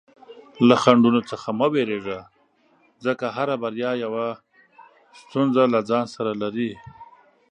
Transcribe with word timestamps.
له 0.67 0.75
خنډونو 0.81 1.21
څخه 1.31 1.47
مه 1.59 1.67
ویریږه، 1.73 2.19
ځکه 3.05 3.25
هره 3.35 3.55
بریا 3.63 3.91
یوه 4.05 4.25
ستونزه 5.19 5.61
له 5.73 5.79
ځان 5.89 6.05
سره 6.15 6.31
لري. 6.41 6.71